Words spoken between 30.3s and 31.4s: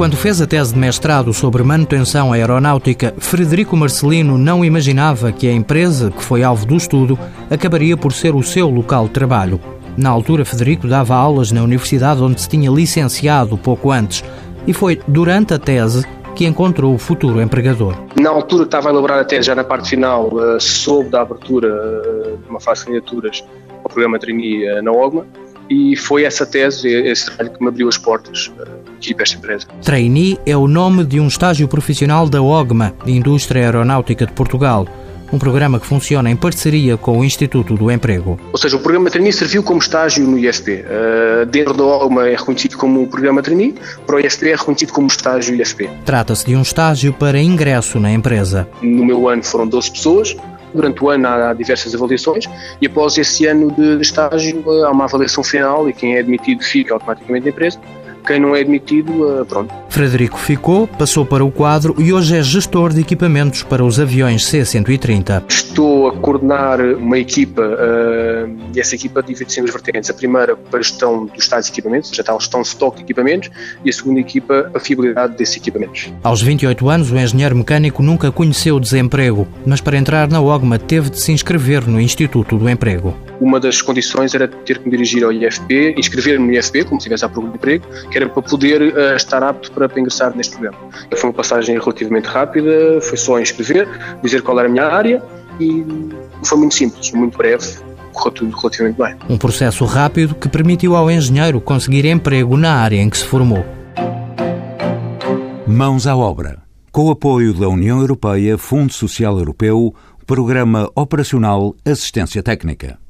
é o nome de um